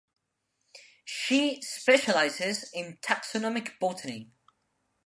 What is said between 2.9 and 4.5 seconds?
taxonomic botany.